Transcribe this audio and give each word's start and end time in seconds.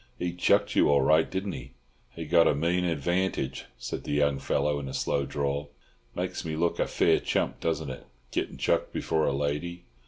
"He 0.17 0.33
chucked 0.33 0.75
you 0.75 0.89
all 0.89 1.03
right, 1.03 1.29
didn't 1.29 1.51
he?" 1.51 1.73
"He 2.15 2.25
got 2.25 2.47
a 2.47 2.55
mean 2.55 2.85
advantage," 2.85 3.65
said 3.77 4.03
the 4.03 4.13
young 4.13 4.39
fellow, 4.39 4.79
in 4.79 4.87
a 4.87 4.95
slow 4.95 5.27
drawl. 5.27 5.69
"Makes 6.15 6.43
me 6.43 6.55
look 6.55 6.79
a 6.79 6.87
fair 6.87 7.19
chump, 7.19 7.59
doesn't 7.59 7.91
it, 7.91 8.07
getting 8.31 8.57
chucked 8.57 8.93
before 8.93 9.27
a 9.27 9.31
lady? 9.31 9.83